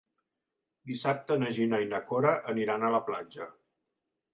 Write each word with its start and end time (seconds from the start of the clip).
Dissabte 0.93 1.39
na 1.43 1.53
Gina 1.59 1.83
i 1.85 1.93
na 1.95 2.03
Cora 2.11 2.35
aniran 2.57 2.87
a 2.91 2.95
la 2.97 3.07
platja. 3.13 3.55